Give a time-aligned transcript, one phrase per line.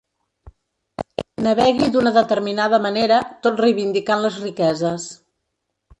[1.47, 5.07] Navegui d'una determinada manera, tot reivindicant les riqueses.